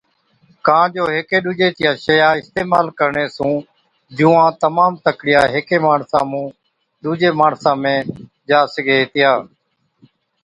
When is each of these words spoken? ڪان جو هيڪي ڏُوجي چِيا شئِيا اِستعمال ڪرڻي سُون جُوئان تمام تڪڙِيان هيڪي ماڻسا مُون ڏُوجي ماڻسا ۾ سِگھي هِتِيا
ڪان 0.67 0.85
جو 0.95 1.03
هيڪي 1.15 1.37
ڏُوجي 1.43 1.69
چِيا 1.77 1.91
شئِيا 2.05 2.27
اِستعمال 2.39 2.85
ڪرڻي 2.99 3.25
سُون 3.35 3.53
جُوئان 4.17 4.51
تمام 4.63 4.91
تڪڙِيان 5.05 5.45
هيڪي 5.53 5.77
ماڻسا 5.85 6.19
مُون 6.29 6.45
ڏُوجي 7.01 7.29
ماڻسا 7.39 7.71
۾ 7.83 7.95
سِگھي 8.73 8.97
هِتِيا 9.01 9.31